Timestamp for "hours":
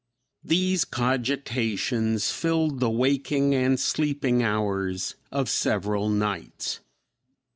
4.41-5.13